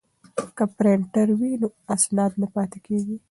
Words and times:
که 0.57 0.63
پرینټر 0.77 1.27
وي 1.39 1.51
نو 1.61 1.67
اسناد 1.95 2.31
نه 2.41 2.47
پاتیږي. 2.53 3.15